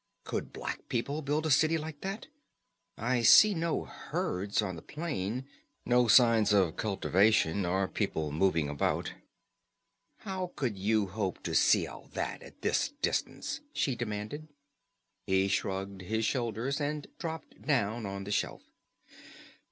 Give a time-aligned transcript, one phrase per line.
[0.23, 2.25] Could black people build a city like that?
[2.97, 5.45] I see no herds on the plain,
[5.85, 9.13] no signs of cultivation, or people moving about."
[10.17, 14.47] "How could you hope to see all that, at this distance?" she demanded.
[15.27, 18.63] He shrugged his shoulders and dropped down on the shelf.